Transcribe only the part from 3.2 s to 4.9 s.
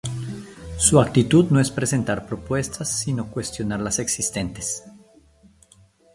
cuestionar las existentes.